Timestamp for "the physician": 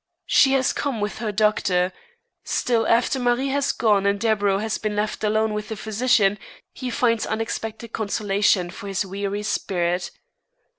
5.69-6.39